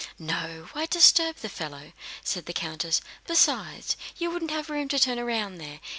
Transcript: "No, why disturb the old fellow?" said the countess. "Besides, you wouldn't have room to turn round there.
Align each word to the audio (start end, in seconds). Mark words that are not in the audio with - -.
"No, 0.17 0.67
why 0.73 0.87
disturb 0.87 1.35
the 1.35 1.47
old 1.47 1.51
fellow?" 1.51 1.93
said 2.23 2.47
the 2.47 2.53
countess. 2.53 3.01
"Besides, 3.27 3.95
you 4.17 4.31
wouldn't 4.31 4.49
have 4.49 4.71
room 4.71 4.87
to 4.87 4.97
turn 4.97 5.23
round 5.23 5.61
there. 5.61 5.79